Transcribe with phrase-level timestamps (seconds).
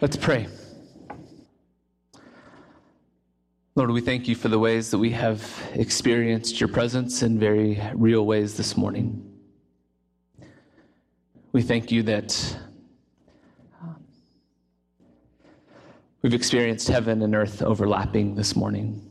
[0.00, 0.46] Let's pray.
[3.74, 7.78] Lord, we thank you for the ways that we have experienced your presence in very
[7.92, 9.30] real ways this morning.
[11.52, 12.56] We thank you that
[16.22, 19.06] we've experienced heaven and earth overlapping this morning.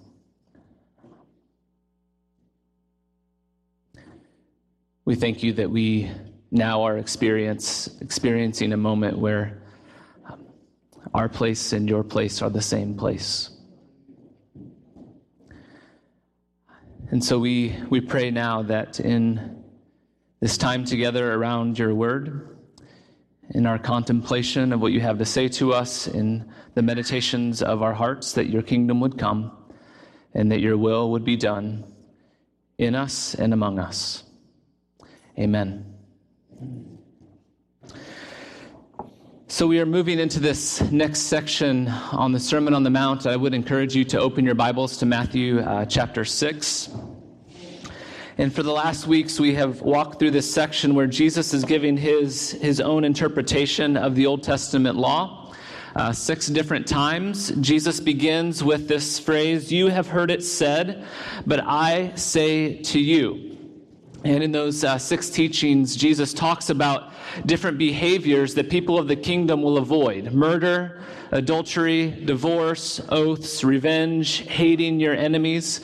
[5.05, 6.09] We thank you that we
[6.49, 9.61] now are experience, experiencing a moment where
[11.13, 13.49] our place and your place are the same place.
[17.11, 19.63] And so we, we pray now that in
[20.39, 22.57] this time together around your word,
[23.51, 27.81] in our contemplation of what you have to say to us, in the meditations of
[27.81, 29.51] our hearts, that your kingdom would come
[30.33, 31.83] and that your will would be done
[32.77, 34.23] in us and among us.
[35.37, 35.85] Amen.
[39.59, 43.27] So, we are moving into this next section on the Sermon on the Mount.
[43.27, 46.89] I would encourage you to open your Bibles to Matthew uh, chapter 6.
[48.37, 51.97] And for the last weeks, we have walked through this section where Jesus is giving
[51.97, 55.53] his, his own interpretation of the Old Testament law.
[55.93, 61.05] Uh, six different times, Jesus begins with this phrase, You have heard it said,
[61.45, 63.58] but I say to you.
[64.25, 67.13] And in those uh, six teachings, Jesus talks about
[67.45, 74.99] different behaviors that people of the kingdom will avoid murder, adultery, divorce, oaths, revenge, hating
[74.99, 75.81] your enemies.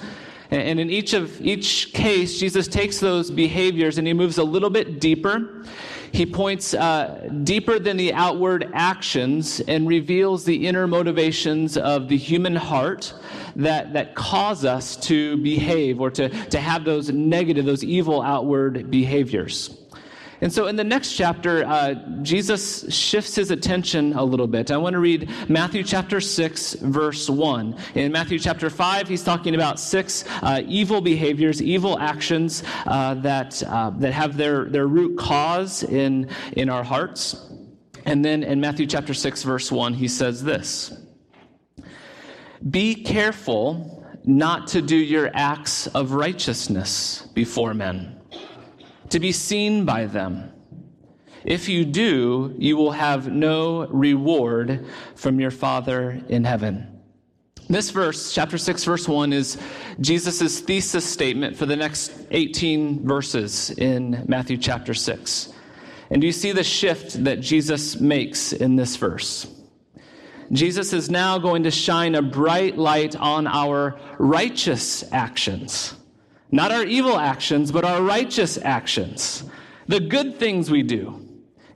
[0.51, 4.69] And in each of each case, Jesus takes those behaviors and he moves a little
[4.69, 5.63] bit deeper.
[6.11, 12.17] He points uh, deeper than the outward actions and reveals the inner motivations of the
[12.17, 13.13] human heart
[13.55, 18.89] that, that cause us to behave or to, to have those negative, those evil outward
[18.91, 19.77] behaviors.
[20.41, 24.69] And so in the next chapter, uh, Jesus shifts his attention a little bit.
[24.69, 27.75] I want to read Matthew chapter 6, verse 1.
[27.95, 33.63] In Matthew chapter 5, he's talking about six uh, evil behaviors, evil actions uh, that,
[33.63, 37.49] uh, that have their, their root cause in, in our hearts.
[38.05, 41.04] And then in Matthew chapter 6, verse 1, he says this
[42.69, 48.15] Be careful not to do your acts of righteousness before men
[49.09, 50.51] to be seen by them.
[51.43, 57.01] If you do, you will have no reward from your Father in heaven.
[57.69, 59.57] This verse, chapter 6, verse 1, is
[59.99, 65.53] Jesus' thesis statement for the next 18 verses in Matthew chapter 6.
[66.09, 69.47] And do you see the shift that Jesus makes in this verse?
[70.51, 75.95] Jesus is now going to shine a bright light on our righteous actions
[76.55, 79.43] not our evil actions, but our righteous actions.
[79.87, 81.21] The good things we do.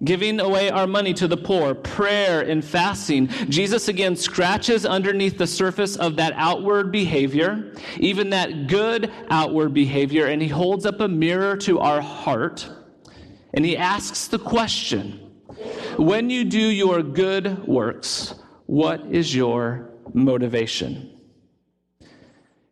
[0.02, 3.28] Giving away our money to the poor, prayer and fasting.
[3.50, 10.28] Jesus again scratches underneath the surface of that outward behavior, even that good outward behavior,
[10.28, 12.69] and he holds up a mirror to our heart
[13.53, 15.19] and he asks the question
[15.97, 18.36] When you do your good works,
[18.69, 21.09] what is your motivation?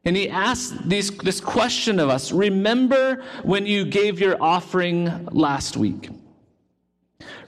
[0.06, 5.76] And he asks these, this question of us Remember when you gave your offering last
[5.76, 6.10] week?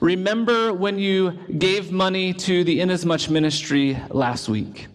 [0.00, 4.88] Remember when you gave money to the Inasmuch ministry last week?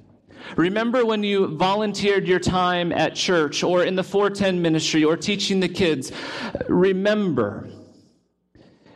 [0.58, 5.62] Remember when you volunteered your time at church or in the 410 ministry or teaching
[5.62, 6.12] the kids?
[6.68, 7.70] Remember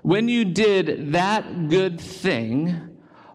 [0.02, 2.89] when you did that good thing,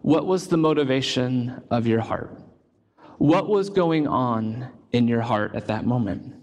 [0.05, 2.31] what was the motivation of your heart?
[3.17, 6.35] What was going on in your heart at that moment.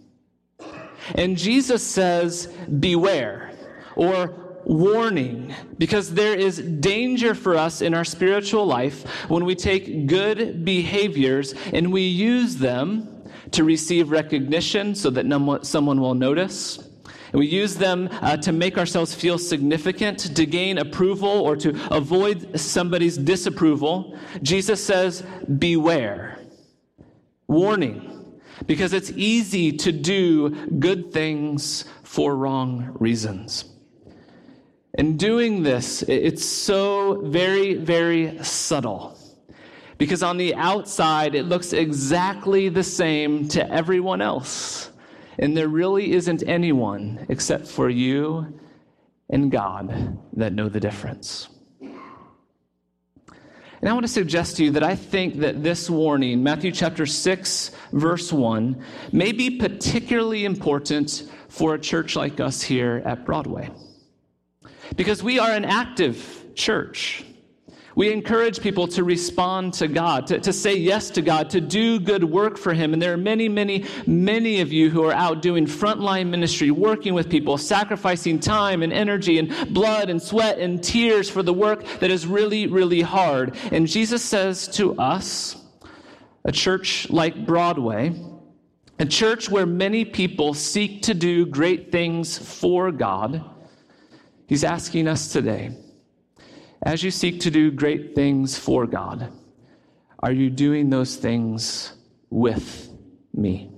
[1.16, 2.48] And Jesus says,
[2.80, 3.52] Beware,
[3.96, 10.08] or warning, because there is danger for us in our spiritual life when we take
[10.08, 16.91] good behaviors and we use them to receive recognition so that someone will notice.
[17.32, 21.70] And we use them uh, to make ourselves feel significant, to gain approval, or to
[21.90, 24.18] avoid somebody's disapproval.
[24.42, 25.24] Jesus says,
[25.58, 26.40] Beware.
[27.48, 28.12] Warning
[28.66, 30.50] because it's easy to do
[30.80, 33.66] good things for wrong reasons.
[34.96, 39.18] And doing this, it's so very, very subtle.
[39.98, 44.91] Because on the outside, it looks exactly the same to everyone else.
[45.40, 48.60] And there really isn't anyone except for you
[49.30, 51.48] and God that know the difference.
[53.82, 57.08] And I want to suggest to you that I think that this warning, Matthew chapter
[57.08, 63.72] 6, verse 1, may be particularly important for a church like us here at Broadway.
[64.96, 67.26] Because we are an active church.
[67.96, 72.00] We encourage people to respond to God, to, to say yes to God, to do
[72.00, 72.94] good work for Him.
[72.94, 77.14] And there are many, many, many of you who are out doing frontline ministry, working
[77.14, 81.84] with people, sacrificing time and energy and blood and sweat and tears for the work
[82.00, 83.58] that is really, really hard.
[83.72, 85.58] And Jesus says to us,
[86.44, 88.16] a church like Broadway,
[89.00, 93.44] a church where many people seek to do great things for God,
[94.48, 95.76] He's asking us today
[96.84, 99.32] as you seek to do great things for God,
[100.20, 101.94] are you doing those things
[102.30, 102.90] with
[103.34, 103.72] me?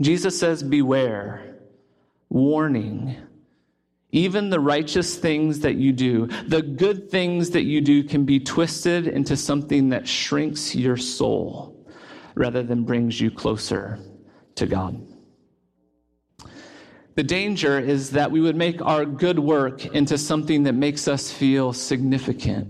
[0.00, 1.56] Jesus says, Beware,
[2.28, 3.16] warning.
[4.12, 8.40] Even the righteous things that you do, the good things that you do, can be
[8.40, 11.86] twisted into something that shrinks your soul
[12.34, 13.98] rather than brings you closer
[14.54, 15.15] to God.
[17.16, 21.32] The danger is that we would make our good work into something that makes us
[21.32, 22.68] feel significant,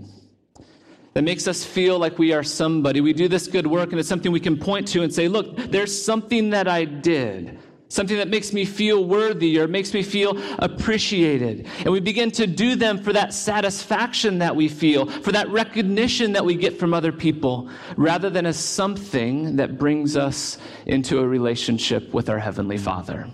[1.13, 3.01] that makes us feel like we are somebody.
[3.01, 5.57] We do this good work and it's something we can point to and say, look,
[5.57, 7.59] there's something that I did.
[7.89, 11.67] Something that makes me feel worthy or makes me feel appreciated.
[11.79, 16.33] And we begin to do them for that satisfaction that we feel, for that recognition
[16.33, 21.27] that we get from other people, rather than as something that brings us into a
[21.27, 23.29] relationship with our Heavenly Father.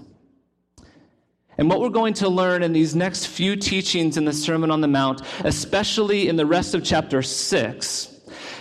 [1.57, 4.81] And what we're going to learn in these next few teachings in the Sermon on
[4.81, 8.09] the Mount, especially in the rest of chapter 6,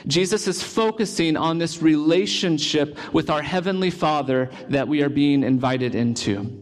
[0.07, 5.95] Jesus is focusing on this relationship with our Heavenly Father that we are being invited
[5.95, 6.62] into.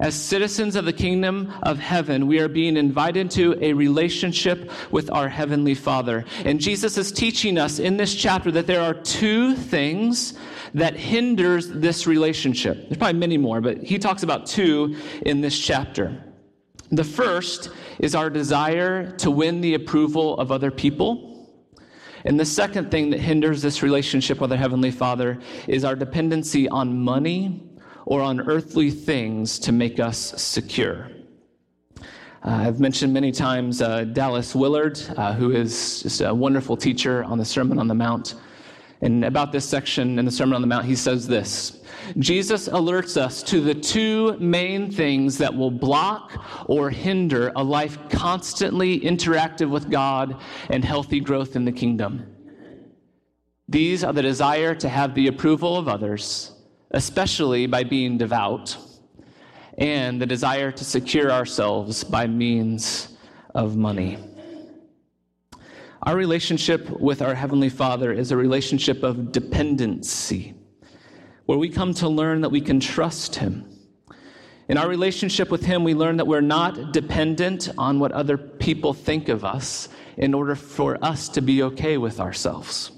[0.00, 5.08] As citizens of the kingdom of heaven, we are being invited to a relationship with
[5.10, 6.24] our Heavenly Father.
[6.44, 10.34] And Jesus is teaching us in this chapter that there are two things
[10.74, 12.88] that hinders this relationship.
[12.88, 16.24] There's probably many more, but he talks about two in this chapter.
[16.90, 17.70] The first
[18.00, 21.30] is our desire to win the approval of other people.
[22.24, 25.38] And the second thing that hinders this relationship with our Heavenly Father
[25.68, 27.63] is our dependency on money
[28.06, 31.10] or on earthly things to make us secure.
[32.44, 37.24] Uh, I've mentioned many times uh, Dallas Willard, uh, who is just a wonderful teacher
[37.24, 38.34] on the Sermon on the Mount.
[39.00, 41.82] And about this section in the Sermon on the Mount, he says this
[42.18, 46.32] Jesus alerts us to the two main things that will block
[46.66, 50.40] or hinder a life constantly interactive with God
[50.70, 52.26] and healthy growth in the kingdom.
[53.68, 56.53] These are the desire to have the approval of others,
[56.94, 58.76] especially by being devout,
[59.78, 63.16] and the desire to secure ourselves by means
[63.52, 64.16] of money.
[66.04, 70.54] Our relationship with our Heavenly Father is a relationship of dependency,
[71.46, 73.68] where we come to learn that we can trust Him.
[74.68, 78.94] In our relationship with Him, we learn that we're not dependent on what other people
[78.94, 82.92] think of us in order for us to be okay with ourselves.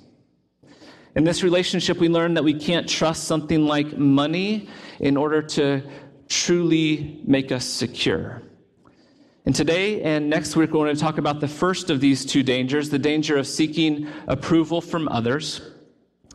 [1.16, 4.68] In this relationship, we learn that we can't trust something like money
[5.00, 5.82] in order to
[6.28, 8.42] truly make us secure.
[9.46, 12.42] And today and next week, we're going to talk about the first of these two
[12.42, 15.62] dangers the danger of seeking approval from others.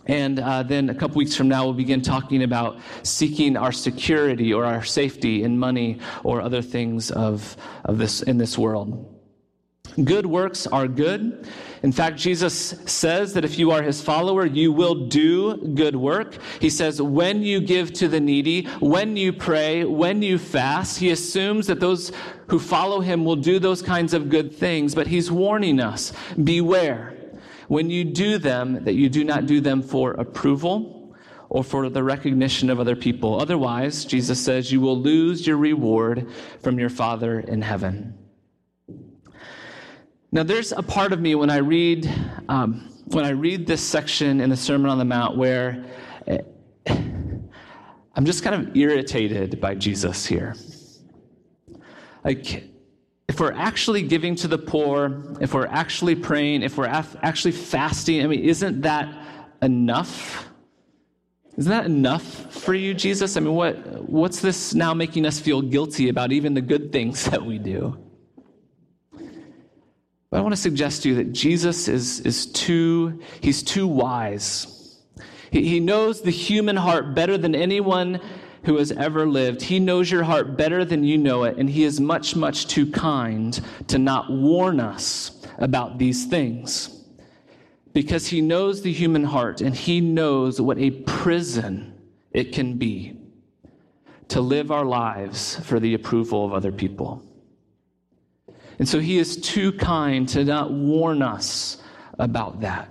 [0.07, 4.51] And uh, then a couple weeks from now, we'll begin talking about seeking our security
[4.51, 7.55] or our safety in money or other things of,
[7.85, 9.10] of this, in this world.
[10.01, 11.47] Good works are good.
[11.83, 16.37] In fact, Jesus says that if you are his follower, you will do good work.
[16.59, 21.09] He says, when you give to the needy, when you pray, when you fast, he
[21.09, 22.11] assumes that those
[22.47, 24.95] who follow him will do those kinds of good things.
[24.95, 27.17] But he's warning us beware.
[27.67, 31.15] When you do them, that you do not do them for approval
[31.49, 33.41] or for the recognition of other people.
[33.41, 36.29] Otherwise, Jesus says, you will lose your reward
[36.61, 38.17] from your Father in heaven.
[40.33, 42.09] Now, there's a part of me when I read
[42.47, 45.83] um, when I read this section in the Sermon on the Mount where
[46.27, 46.39] eh,
[46.87, 50.55] I'm just kind of irritated by Jesus here.
[52.23, 52.63] Like,
[53.27, 57.51] if we're actually giving to the poor, if we're actually praying, if we're af- actually
[57.51, 59.13] fasting, I mean, isn't that
[59.61, 60.49] enough?
[61.57, 62.23] Isn't that enough
[62.53, 63.35] for you, Jesus?
[63.35, 63.75] I mean, what,
[64.09, 67.97] what's this now making us feel guilty about even the good things that we do?
[70.31, 74.97] But I want to suggest to you that Jesus is, is too, he's too wise.
[75.51, 78.21] He, he knows the human heart better than anyone
[78.63, 79.61] who has ever lived.
[79.61, 82.89] He knows your heart better than you know it, and he is much, much too
[82.89, 87.03] kind to not warn us about these things.
[87.91, 91.93] Because he knows the human heart, and he knows what a prison
[92.31, 93.17] it can be
[94.29, 97.21] to live our lives for the approval of other people.
[98.81, 101.77] And so he is too kind to not warn us
[102.17, 102.89] about that.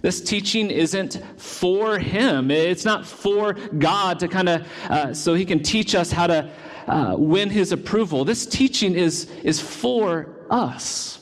[0.00, 2.50] This teaching isn't for him.
[2.50, 6.50] It's not for God to kind of, uh, so he can teach us how to
[6.86, 8.24] uh, win his approval.
[8.24, 11.20] This teaching is, is for us.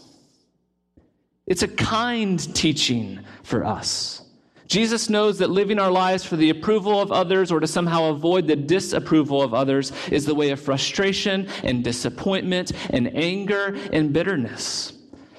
[1.48, 4.22] It's a kind teaching for us.
[4.66, 8.46] Jesus knows that living our lives for the approval of others or to somehow avoid
[8.46, 14.92] the disapproval of others is the way of frustration and disappointment and anger and bitterness.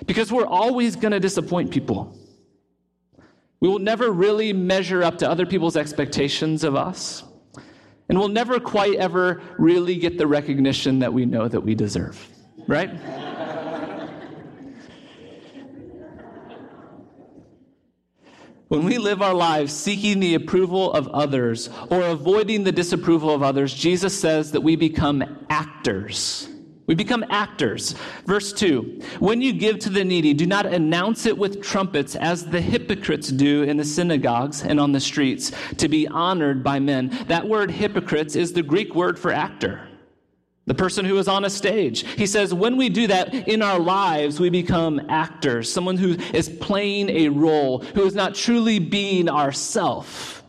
[0.05, 2.17] Because we're always going to disappoint people.
[3.59, 7.23] We will never really measure up to other people's expectations of us.
[8.09, 12.25] And we'll never quite ever really get the recognition that we know that we deserve,
[12.67, 12.89] right?
[18.67, 23.41] When we live our lives seeking the approval of others or avoiding the disapproval of
[23.41, 26.49] others, Jesus says that we become actors.
[26.85, 27.95] We become actors.
[28.25, 32.45] Verse 2 When you give to the needy, do not announce it with trumpets as
[32.45, 37.17] the hypocrites do in the synagogues and on the streets to be honored by men.
[37.27, 39.86] That word hypocrites is the Greek word for actor
[40.67, 42.05] the person who is on a stage.
[42.15, 46.49] He says, when we do that in our lives, we become actors, someone who is
[46.49, 50.43] playing a role, who is not truly being ourself.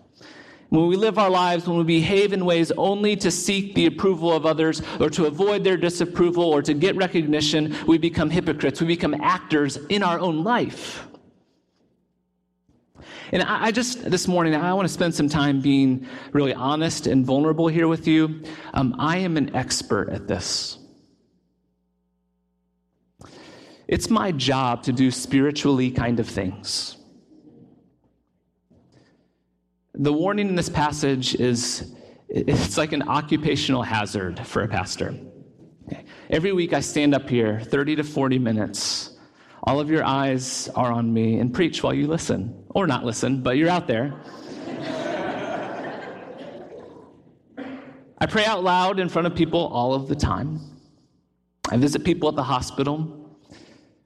[0.71, 4.35] When we live our lives, when we behave in ways only to seek the approval
[4.35, 8.81] of others or to avoid their disapproval or to get recognition, we become hypocrites.
[8.81, 11.08] We become actors in our own life.
[13.31, 17.27] And I, just, this morning, I want to spend some time being really honest and
[17.27, 18.43] vulnerable here with you.
[18.73, 20.79] Um, I am an expert at this.
[23.87, 26.97] It's my job to do spiritually kind of things.
[29.95, 31.95] The warning in this passage is
[32.29, 35.19] it's like an occupational hazard for a pastor.
[36.31, 39.18] Every week I stand up here 30 to 40 minutes
[39.69, 43.43] all of your eyes are on me and preach while you listen, or not listen,
[43.43, 44.19] but you're out there.
[48.17, 50.59] I pray out loud in front of people all of the time.
[51.71, 53.37] I visit people at the hospital.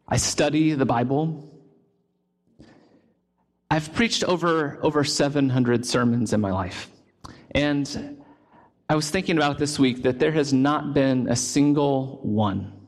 [0.09, 1.49] I study the Bible.
[3.71, 6.90] I've preached over, over 700 sermons in my life.
[7.52, 8.21] And
[8.88, 12.81] I was thinking about this week that there has not been a single one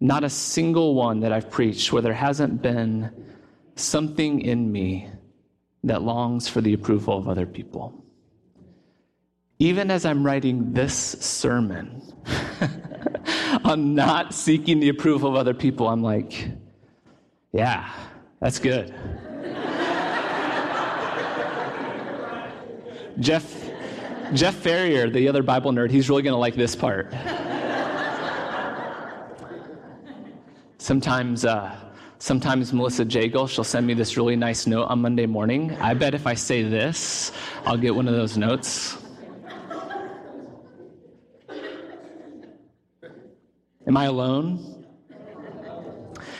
[0.00, 3.10] not a single one that I've preached where there hasn't been
[3.76, 5.08] something in me
[5.84, 7.94] that longs for the approval of other people.
[9.58, 12.02] Even as I'm writing this sermon
[13.64, 16.48] I'm not seeking the approval of other people, I'm like,
[17.52, 17.90] yeah,
[18.40, 18.88] that's good.
[23.18, 23.70] Jeff
[24.32, 27.12] Jeff Ferrier, the other Bible nerd, he's really going to like this part.
[30.90, 31.72] Sometimes, uh,
[32.18, 35.76] sometimes Melissa Jagel, she'll send me this really nice note on Monday morning.
[35.76, 37.30] I bet if I say this,
[37.64, 38.98] I'll get one of those notes.
[43.86, 44.84] Am I alone?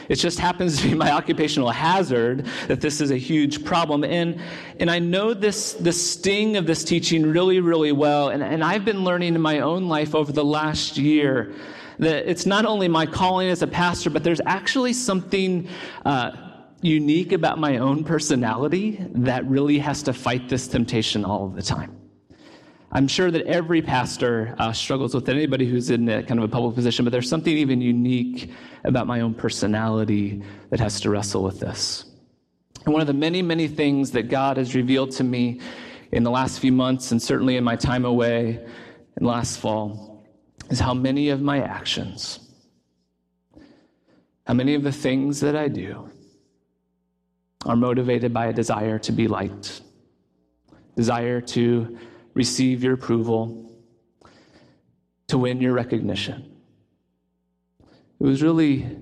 [0.08, 4.02] It just happens to be my occupational hazard that this is a huge problem.
[4.02, 4.40] And,
[4.80, 8.30] and I know this, the sting of this teaching really, really well.
[8.30, 11.54] And, and I've been learning in my own life over the last year
[12.00, 15.68] that it's not only my calling as a pastor, but there's actually something
[16.06, 16.32] uh,
[16.80, 21.94] unique about my own personality that really has to fight this temptation all the time.
[22.92, 26.48] I'm sure that every pastor uh, struggles with anybody who's in a, kind of a
[26.48, 28.50] public position, but there's something even unique
[28.84, 32.06] about my own personality that has to wrestle with this.
[32.86, 35.60] And one of the many, many things that God has revealed to me
[36.12, 38.66] in the last few months, and certainly in my time away
[39.20, 40.09] in last fall,
[40.70, 42.38] is how many of my actions,
[44.46, 46.08] how many of the things that I do
[47.66, 49.82] are motivated by a desire to be liked,
[50.96, 51.98] desire to
[52.34, 53.72] receive your approval,
[55.26, 56.56] to win your recognition.
[58.20, 58.96] It was really,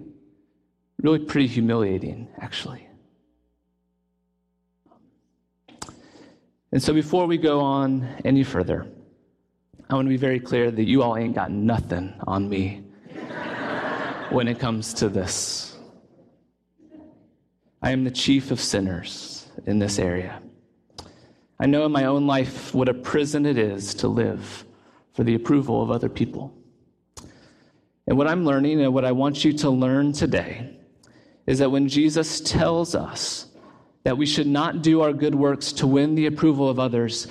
[1.03, 2.87] really pretty humiliating, actually.
[6.73, 8.87] And so before we go on any further,
[9.91, 12.83] I want to be very clear that you all ain't got nothing on me
[14.29, 15.77] when it comes to this.
[17.81, 20.43] I am the chief of sinners in this area.
[21.59, 24.67] I know in my own life what a prison it is to live
[25.15, 26.55] for the approval of other people.
[28.07, 30.77] And what I'm learning and what I want you to learn today
[31.47, 33.47] is that when Jesus tells us
[34.05, 37.27] that we should not do our good works to win the approval of others,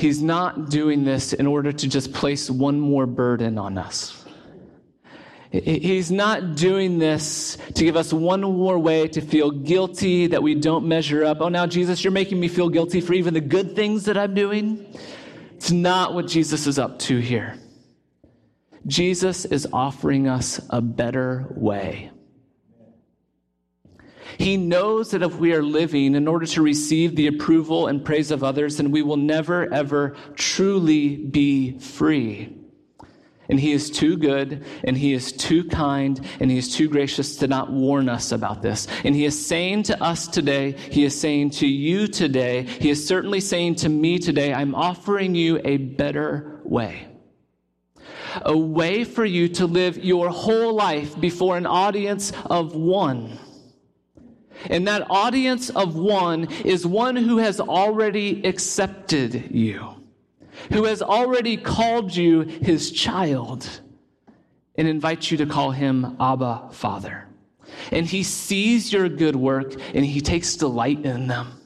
[0.00, 4.24] He's not doing this in order to just place one more burden on us.
[5.52, 10.54] He's not doing this to give us one more way to feel guilty that we
[10.54, 11.42] don't measure up.
[11.42, 14.32] Oh, now, Jesus, you're making me feel guilty for even the good things that I'm
[14.32, 14.86] doing.
[15.56, 17.58] It's not what Jesus is up to here.
[18.86, 22.10] Jesus is offering us a better way.
[24.38, 28.30] He knows that if we are living in order to receive the approval and praise
[28.30, 32.56] of others, then we will never, ever truly be free.
[33.48, 37.36] And He is too good, and He is too kind, and He is too gracious
[37.36, 38.86] to not warn us about this.
[39.04, 43.04] And He is saying to us today, He is saying to you today, He is
[43.04, 47.08] certainly saying to me today, I'm offering you a better way.
[48.42, 53.36] A way for you to live your whole life before an audience of one.
[54.68, 60.00] And that audience of one is one who has already accepted you
[60.72, 63.80] who has already called you his child
[64.76, 67.26] and invites you to call him Abba, Father.
[67.90, 71.56] And he sees your good work and he takes delight in them.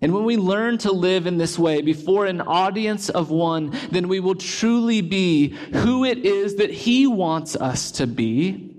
[0.00, 4.08] And when we learn to live in this way before an audience of one, then
[4.08, 8.73] we will truly be who it is that he wants us to be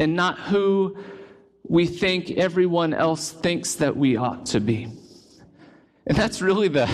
[0.00, 0.96] and not who
[1.68, 4.88] we think everyone else thinks that we ought to be.
[6.06, 6.90] And that's really the,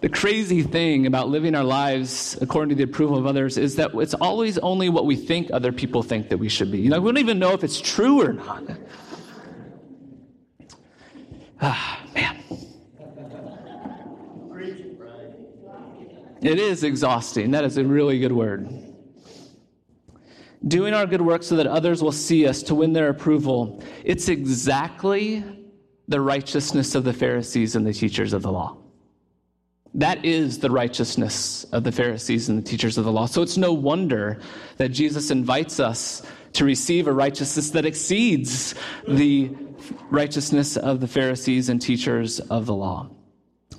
[0.00, 3.92] the crazy thing about living our lives according to the approval of others is that
[3.94, 6.80] it's always only what we think other people think that we should be.
[6.80, 8.64] You know, we don't even know if it's true or not.
[11.62, 12.36] Ah, man.
[16.42, 17.52] It is exhausting.
[17.52, 18.89] That is a really good word.
[20.66, 23.82] Doing our good work so that others will see us to win their approval.
[24.04, 25.42] It's exactly
[26.06, 28.76] the righteousness of the Pharisees and the teachers of the law.
[29.94, 33.26] That is the righteousness of the Pharisees and the teachers of the law.
[33.26, 34.40] So it's no wonder
[34.76, 38.74] that Jesus invites us to receive a righteousness that exceeds
[39.08, 39.50] the
[40.10, 43.08] righteousness of the Pharisees and teachers of the law.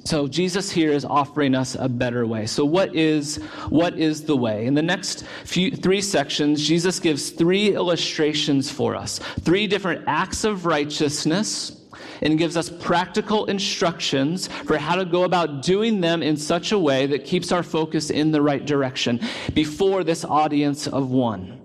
[0.03, 2.47] So Jesus here is offering us a better way.
[2.47, 3.37] So what is
[3.69, 4.65] what is the way?
[4.65, 9.19] In the next few three sections, Jesus gives three illustrations for us.
[9.41, 11.77] Three different acts of righteousness
[12.21, 16.79] and gives us practical instructions for how to go about doing them in such a
[16.79, 19.19] way that keeps our focus in the right direction
[19.53, 21.61] before this audience of one.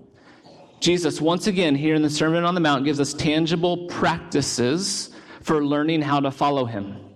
[0.79, 5.09] Jesus, once again, here in the Sermon on the Mount, gives us tangible practices
[5.41, 7.06] for learning how to follow him.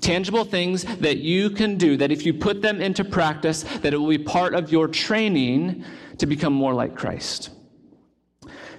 [0.00, 3.96] Tangible things that you can do, that if you put them into practice, that it
[3.96, 5.84] will be part of your training
[6.18, 7.50] to become more like Christ.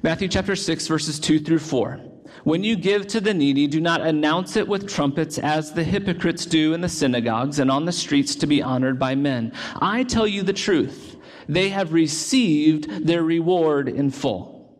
[0.04, 2.00] Matthew chapter 6, verses 2 through 4.
[2.44, 6.46] When you give to the needy, do not announce it with trumpets as the hypocrites
[6.46, 9.52] do in the synagogues and on the streets to be honored by men.
[9.82, 11.18] I tell you the truth.
[11.50, 14.80] They have received their reward in full.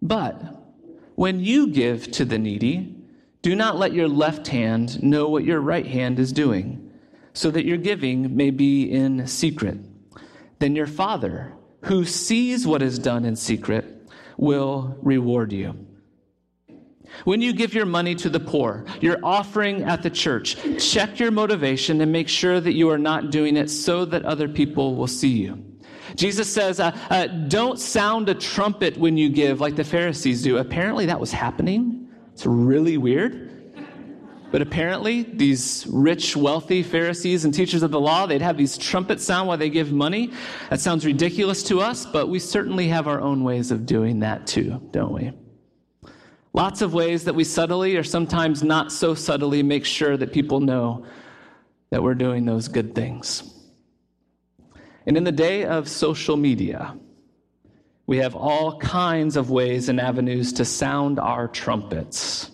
[0.00, 0.40] But
[1.16, 2.95] when you give to the needy,
[3.46, 6.90] do not let your left hand know what your right hand is doing,
[7.32, 9.78] so that your giving may be in secret.
[10.58, 15.86] Then your Father, who sees what is done in secret, will reward you.
[17.22, 21.30] When you give your money to the poor, your offering at the church, check your
[21.30, 25.06] motivation and make sure that you are not doing it so that other people will
[25.06, 25.64] see you.
[26.16, 30.58] Jesus says, uh, uh, don't sound a trumpet when you give like the Pharisees do.
[30.58, 32.05] Apparently, that was happening.
[32.36, 33.50] It's really weird.
[34.50, 39.24] But apparently, these rich, wealthy Pharisees and teachers of the law, they'd have these trumpets
[39.24, 40.30] sound while they give money.
[40.68, 44.46] That sounds ridiculous to us, but we certainly have our own ways of doing that
[44.46, 45.32] too, don't we?
[46.52, 50.60] Lots of ways that we subtly or sometimes not so subtly make sure that people
[50.60, 51.06] know
[51.88, 53.50] that we're doing those good things.
[55.06, 56.98] And in the day of social media,
[58.06, 62.50] we have all kinds of ways and avenues to sound our trumpets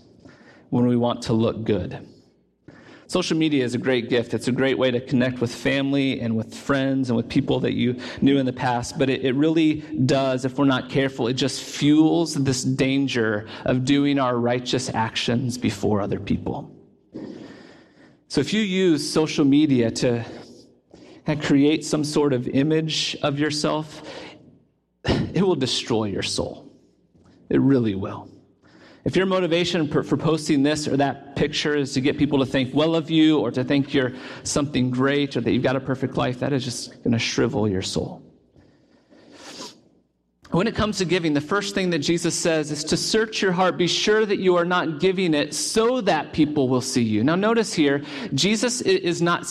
[0.71, 2.09] when we want to look good.
[3.07, 4.33] Social media is a great gift.
[4.33, 7.75] It's a great way to connect with family and with friends and with people that
[7.75, 8.99] you knew in the past.
[8.99, 13.85] But it, it, really does, if we're not careful, it just fuels this danger of
[13.85, 16.75] doing our righteous actions before other people.
[18.29, 20.25] So if you use social media to
[21.43, 24.03] create some sort of image of yourself,
[25.35, 26.71] it will destroy your soul.
[27.49, 28.29] It really will.
[29.05, 32.73] If your motivation for, posting this or that picture is to get people to think
[32.73, 34.13] well of you or to think you're
[34.45, 37.69] something great or that you've got a perfect life, that is just going to shrivel
[37.69, 38.23] your soul.
[40.53, 43.53] When it comes to giving, the first thing that Jesus says is to search your
[43.53, 43.79] heart.
[43.79, 47.25] Be sure that you are not giving it so that people will see you.
[47.25, 48.03] Now, notice here,
[48.35, 49.47] Jesus is not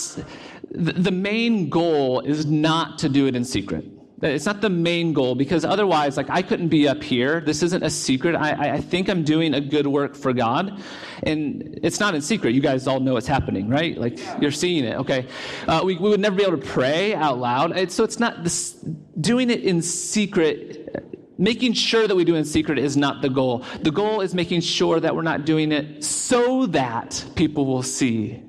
[0.70, 3.84] the main goal is not to do it in secret.
[4.22, 7.42] It's not the main goal because otherwise, like, I couldn't be up here.
[7.42, 8.36] This isn't a secret.
[8.36, 10.80] I, I think I'm doing a good work for God.
[11.24, 12.54] And it's not in secret.
[12.54, 13.98] You guys all know what's happening, right?
[13.98, 15.28] Like, you're seeing it, okay?
[15.68, 17.76] Uh, we, we would never be able to pray out loud.
[17.76, 18.74] And so it's not this,
[19.20, 21.08] doing it in secret.
[21.40, 23.66] Making sure that we do it in secret is not the goal.
[23.82, 28.44] The goal is making sure that we're not doing it so that people will see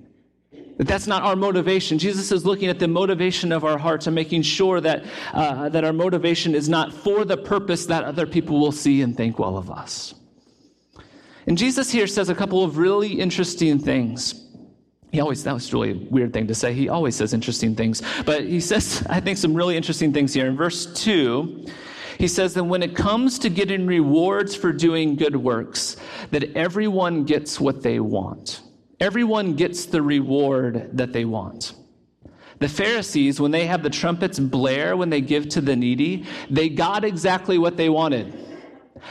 [0.77, 1.99] but that's not our motivation.
[1.99, 5.85] Jesus is looking at the motivation of our hearts and making sure that, uh, that
[5.85, 9.57] our motivation is not for the purpose that other people will see and think well
[9.57, 10.15] of us.
[11.47, 14.47] And Jesus here says a couple of really interesting things.
[15.11, 16.73] He always, that was really a weird thing to say.
[16.73, 18.01] He always says interesting things.
[18.25, 20.47] But he says, I think, some really interesting things here.
[20.47, 21.67] In verse 2,
[22.19, 25.97] he says that when it comes to getting rewards for doing good works,
[26.31, 28.63] that everyone gets what they want.
[29.03, 31.75] Everyone gets the reward that they want.
[32.61, 36.69] The Pharisees, when they have the trumpets blare when they give to the needy, they
[36.69, 38.33] got exactly what they wanted.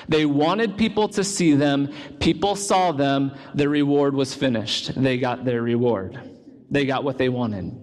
[0.08, 1.94] They wanted people to see them.
[2.22, 3.34] People saw them.
[3.54, 4.94] The reward was finished.
[4.96, 6.18] They got their reward.
[6.70, 7.76] They got what they wanted.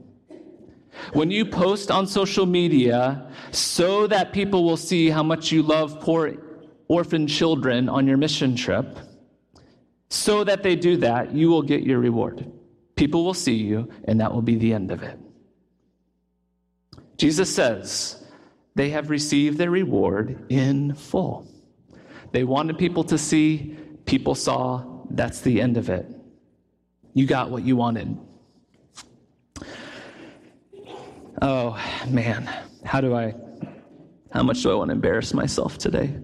[1.13, 6.01] When you post on social media so that people will see how much you love
[6.01, 6.37] poor
[6.89, 8.99] orphan children on your mission trip,
[10.09, 12.51] so that they do that, you will get your reward.
[12.97, 15.19] People will see you, and that will be the end of it.
[17.17, 18.25] Jesus says
[18.75, 21.47] they have received their reward in full.
[22.33, 26.07] They wanted people to see, people saw, that's the end of it.
[27.15, 28.17] You got what you wanted.
[31.41, 32.49] Oh, man,
[32.85, 33.35] how do I,
[34.31, 36.15] how much do I want to embarrass myself today?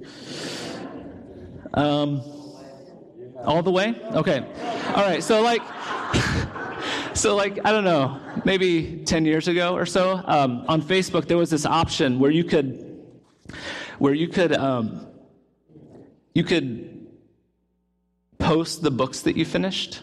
[1.72, 2.22] Um,
[3.44, 3.94] all the way?
[4.12, 4.40] Okay.
[4.94, 5.22] All right.
[5.22, 5.62] So, like,
[7.14, 11.36] so like I don't know, maybe 10 years ago or so, um, on Facebook there
[11.38, 13.02] was this option where you could,
[13.98, 15.06] where you could, um,
[16.34, 17.06] you could
[18.38, 20.02] post the books that you finished.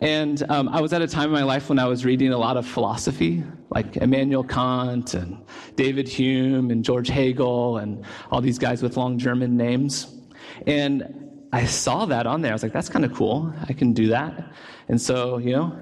[0.00, 2.38] And um, I was at a time in my life when I was reading a
[2.38, 8.58] lot of philosophy, like Immanuel Kant and David Hume and George Hegel and all these
[8.58, 10.14] guys with long German names.
[10.68, 12.52] And I saw that on there.
[12.52, 13.52] I was like, that's kind of cool.
[13.68, 14.52] I can do that.
[14.88, 15.76] And so, you know,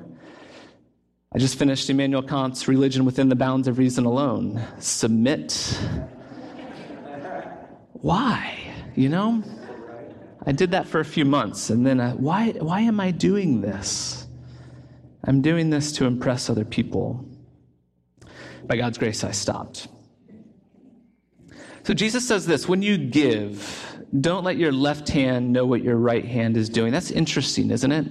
[1.32, 4.62] I just finished Immanuel Kant's Religion Within the Bounds of Reason Alone.
[4.78, 5.78] Submit.
[7.94, 8.58] Why?
[8.94, 9.42] You know?
[10.46, 13.60] I did that for a few months, and then I, why, why am I doing
[13.62, 14.28] this?
[15.24, 17.28] I'm doing this to impress other people.
[18.64, 19.88] By God's grace, I stopped.
[21.82, 23.85] So Jesus says this when you give,
[24.20, 26.92] don't let your left hand know what your right hand is doing.
[26.92, 28.06] That's interesting, isn't it?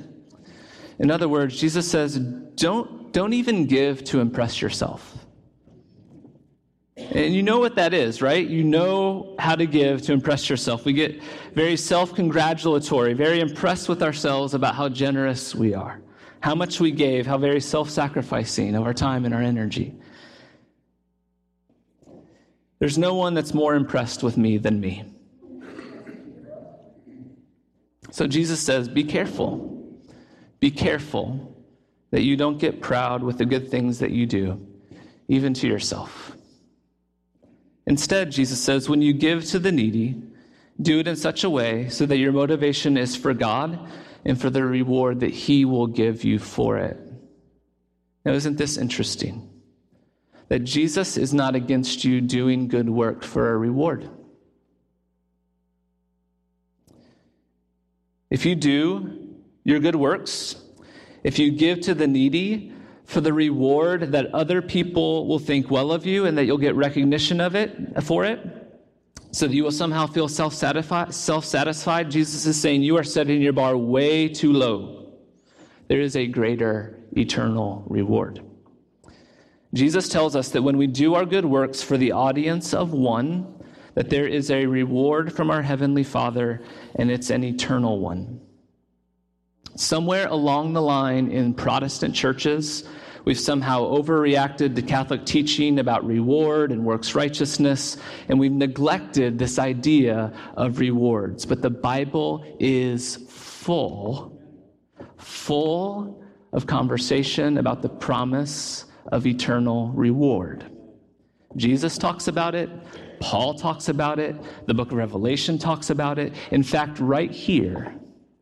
[0.99, 5.25] In other words, Jesus says, don't, don't even give to impress yourself.
[6.97, 8.47] And you know what that is, right?
[8.47, 10.85] You know how to give to impress yourself.
[10.85, 11.21] We get
[11.53, 16.01] very self congratulatory, very impressed with ourselves about how generous we are,
[16.39, 19.93] how much we gave, how very self sacrificing of our time and our energy.
[22.79, 25.03] There's no one that's more impressed with me than me.
[28.15, 29.93] So Jesus says, Be careful.
[30.61, 31.53] Be careful
[32.11, 34.65] that you don't get proud with the good things that you do,
[35.27, 36.33] even to yourself.
[37.85, 40.23] Instead, Jesus says, when you give to the needy,
[40.81, 43.77] do it in such a way so that your motivation is for God
[44.23, 46.97] and for the reward that He will give you for it.
[48.23, 49.49] Now, isn't this interesting?
[50.47, 54.09] That Jesus is not against you doing good work for a reward.
[58.35, 60.57] If you do your good works,
[61.23, 62.73] if you give to the needy
[63.05, 66.75] for the reward that other people will think well of you and that you'll get
[66.75, 68.41] recognition of it for it,
[69.31, 73.77] so that you will somehow feel self-satisfied, Jesus is saying you are setting your bar
[73.77, 75.13] way too low.
[75.87, 78.41] There is a greater eternal reward.
[79.73, 83.63] Jesus tells us that when we do our good works for the audience of one,
[83.95, 86.61] that there is a reward from our Heavenly Father,
[86.95, 88.41] and it's an eternal one.
[89.75, 92.83] Somewhere along the line in Protestant churches,
[93.23, 97.97] we've somehow overreacted to Catholic teaching about reward and works righteousness,
[98.29, 101.45] and we've neglected this idea of rewards.
[101.45, 104.41] But the Bible is full,
[105.17, 110.65] full of conversation about the promise of eternal reward.
[111.55, 112.69] Jesus talks about it.
[113.19, 114.35] Paul talks about it.
[114.65, 116.33] The book of Revelation talks about it.
[116.51, 117.95] In fact, right here,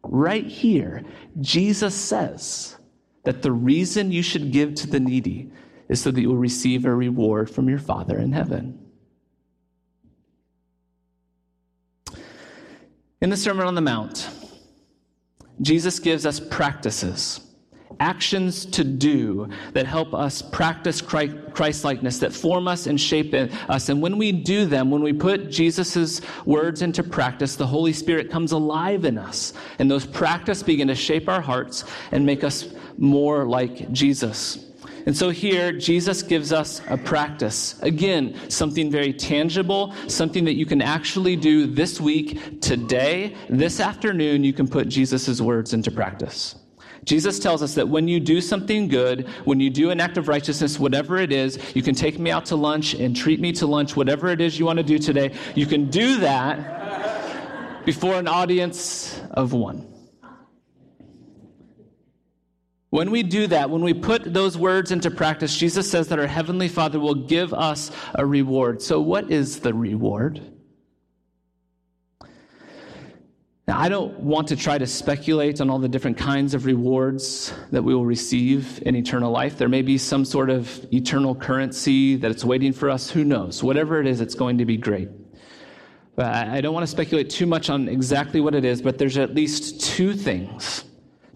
[0.03, 1.03] right here,
[1.41, 2.77] Jesus says
[3.23, 5.51] that the reason you should give to the needy
[5.89, 8.79] is so that you will receive a reward from your Father in heaven.
[13.21, 14.29] In the Sermon on the Mount,
[15.61, 17.39] Jesus gives us practices,
[17.99, 23.89] actions to do that help us practice Christ likeness, that form us and shape us.
[23.89, 28.29] And when we do them, when we put Jesus' words into practice, the Holy Spirit
[28.29, 29.53] comes alive in us.
[29.79, 34.69] And those practices begin to shape our hearts and make us more like Jesus.
[35.05, 37.77] And so here, Jesus gives us a practice.
[37.81, 44.45] Again, something very tangible, something that you can actually do this week, today, this afternoon,
[44.45, 46.55] you can put Jesus' words into practice.
[47.03, 50.27] Jesus tells us that when you do something good, when you do an act of
[50.27, 53.67] righteousness, whatever it is, you can take me out to lunch and treat me to
[53.67, 58.27] lunch, whatever it is you want to do today, you can do that before an
[58.27, 59.89] audience of one.
[62.89, 66.27] When we do that, when we put those words into practice, Jesus says that our
[66.27, 68.83] Heavenly Father will give us a reward.
[68.83, 70.52] So, what is the reward?
[73.65, 77.53] Now, I don't want to try to speculate on all the different kinds of rewards
[77.71, 79.57] that we will receive in eternal life.
[79.57, 83.09] There may be some sort of eternal currency that it's waiting for us.
[83.09, 83.63] Who knows?
[83.63, 85.07] Whatever it is, it's going to be great.
[86.15, 89.17] But I don't want to speculate too much on exactly what it is, but there's
[89.17, 90.83] at least two things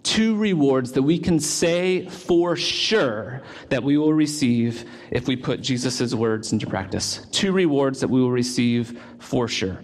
[0.03, 5.59] two rewards that we can say for sure that we will receive if we put
[5.59, 7.27] Jesus' words into practice.
[7.31, 9.83] Two rewards that we will receive for sure.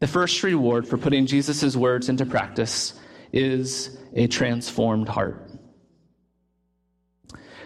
[0.00, 2.98] The first reward for putting Jesus' words into practice
[3.32, 5.50] is a transformed heart.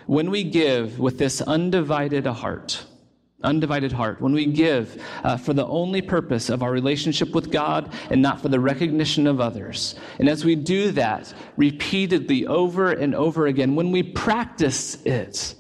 [0.07, 2.85] When we give with this undivided heart,
[3.43, 7.93] undivided heart, when we give uh, for the only purpose of our relationship with God
[8.11, 9.95] and not for the recognition of others.
[10.19, 15.55] And as we do that repeatedly over and over again, when we practice it,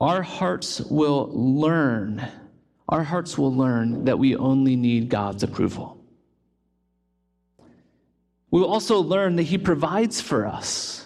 [0.00, 2.26] our hearts will learn,
[2.88, 5.98] our hearts will learn that we only need God's approval.
[8.50, 11.04] We will also learn that He provides for us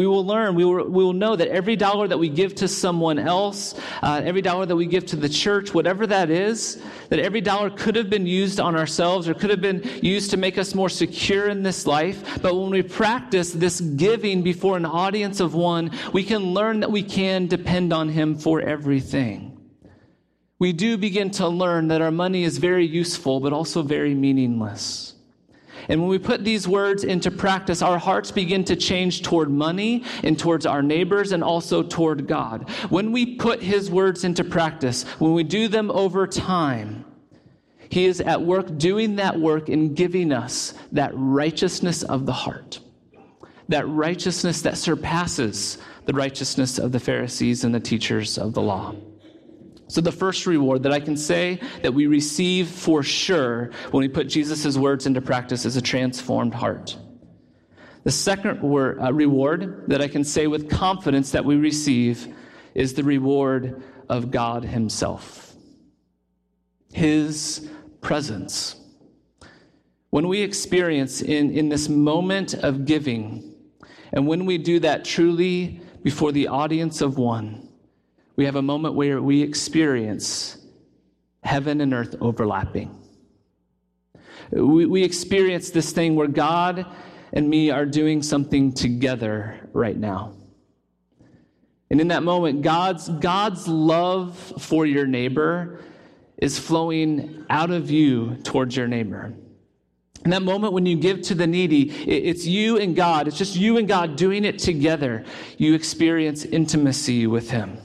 [0.00, 2.68] we will learn, we will, we will know that every dollar that we give to
[2.68, 6.80] someone else, uh, every dollar that we give to the church, whatever that is,
[7.10, 10.38] that every dollar could have been used on ourselves or could have been used to
[10.38, 12.40] make us more secure in this life.
[12.40, 16.90] But when we practice this giving before an audience of one, we can learn that
[16.90, 19.49] we can depend on Him for everything.
[20.60, 25.14] We do begin to learn that our money is very useful, but also very meaningless.
[25.88, 30.04] And when we put these words into practice, our hearts begin to change toward money
[30.22, 32.68] and towards our neighbors and also toward God.
[32.90, 37.06] When we put His words into practice, when we do them over time,
[37.88, 42.80] He is at work doing that work in giving us that righteousness of the heart,
[43.70, 48.94] that righteousness that surpasses the righteousness of the Pharisees and the teachers of the law.
[49.90, 54.08] So, the first reward that I can say that we receive for sure when we
[54.08, 56.96] put Jesus' words into practice is a transformed heart.
[58.04, 62.32] The second uh, reward that I can say with confidence that we receive
[62.72, 65.56] is the reward of God Himself,
[66.92, 67.68] His
[68.00, 68.76] presence.
[70.10, 73.56] When we experience in, in this moment of giving,
[74.12, 77.69] and when we do that truly before the audience of one,
[78.40, 80.56] we have a moment where we experience
[81.42, 82.90] heaven and earth overlapping.
[84.50, 86.86] We, we experience this thing where God
[87.34, 90.36] and me are doing something together right now.
[91.90, 95.84] And in that moment, God's, God's love for your neighbor
[96.38, 99.34] is flowing out of you towards your neighbor.
[100.24, 103.28] In that moment when you give to the needy, it's you and God.
[103.28, 105.26] It's just you and God doing it together.
[105.58, 107.76] You experience intimacy with Him.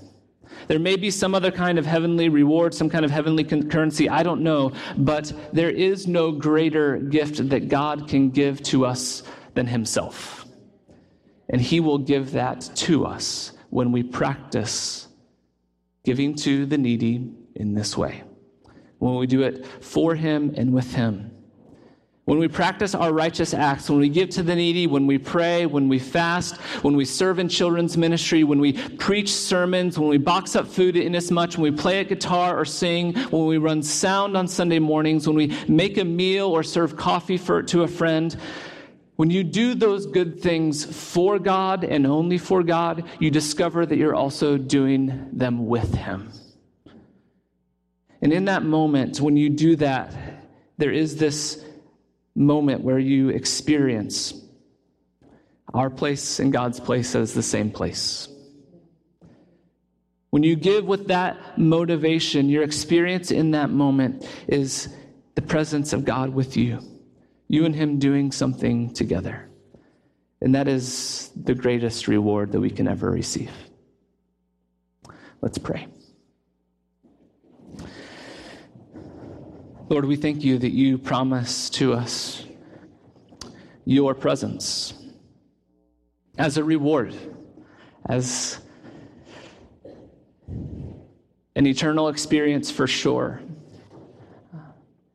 [0.67, 4.23] There may be some other kind of heavenly reward, some kind of heavenly currency, I
[4.23, 9.23] don't know, but there is no greater gift that God can give to us
[9.53, 10.45] than Himself.
[11.49, 15.07] And He will give that to us when we practice
[16.03, 18.23] giving to the needy in this way.
[18.99, 21.31] When we do it for Him and with Him.
[22.25, 25.67] When we practice our righteous acts, when we give to the needy, when we pray,
[25.67, 30.17] when we fast, when we serve in children's ministry, when we preach sermons, when we
[30.17, 34.35] box up food inasmuch, when we play a guitar or sing, when we run sound
[34.35, 38.35] on Sunday mornings, when we make a meal or serve coffee for, to a friend,
[39.17, 43.97] when you do those good things for God and only for God, you discover that
[43.97, 46.31] you're also doing them with Him.
[48.19, 50.11] And in that moment, when you do that,
[50.77, 51.63] there is this
[52.35, 54.33] moment where you experience
[55.73, 58.27] our place and God's place as the same place.
[60.29, 64.89] When you give with that motivation, your experience in that moment is
[65.35, 66.79] the presence of God with you,
[67.47, 69.49] you and Him doing something together.
[70.41, 73.51] And that is the greatest reward that we can ever receive.
[75.41, 75.87] Let's pray.
[79.87, 82.43] Lord, we thank you that you promise to us
[83.85, 84.95] your presence
[86.39, 87.15] as a reward,
[88.09, 88.59] as
[91.55, 93.41] an eternal experience for sure,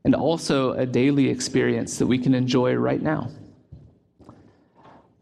[0.04, 3.28] and also a daily experience that we can enjoy right now.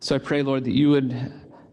[0.00, 1.32] So I pray, Lord, that you would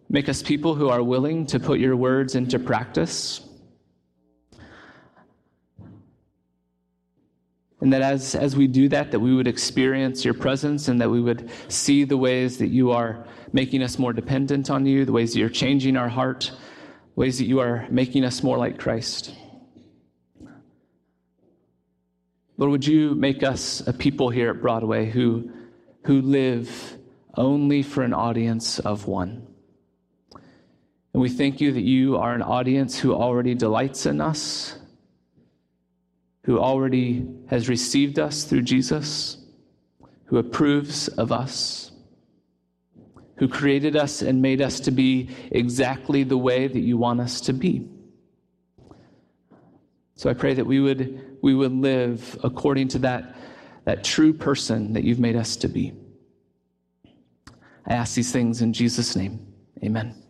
[0.09, 3.44] make us people who are willing to put your words into practice.
[7.85, 11.11] And that as, as we do that, that we would experience your presence and that
[11.11, 15.11] we would see the ways that you are making us more dependent on you, the
[15.11, 16.51] ways that you're changing our heart,
[17.15, 19.35] ways that you are making us more like Christ.
[22.57, 25.51] Lord, would you make us a people here at Broadway who,
[26.05, 26.97] who live
[27.37, 29.45] only for an audience of one?
[31.13, 34.75] And we thank you that you are an audience who already delights in us,
[36.45, 39.38] who already has received us through Jesus,
[40.25, 41.91] who approves of us
[43.38, 47.41] who created us and made us to be exactly the way that you want us
[47.41, 47.88] to be.
[50.15, 53.36] So I pray that we would, we would live according to that,
[53.84, 55.93] that true person that you've made us to be.
[57.86, 59.45] I ask these things in Jesus' name.
[59.84, 60.24] Amen.